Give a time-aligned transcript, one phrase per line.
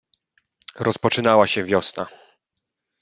[0.79, 2.07] "Rozpoczynała się wiosna."